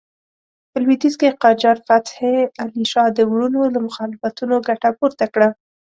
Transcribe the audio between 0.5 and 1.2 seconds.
په لوېدیځ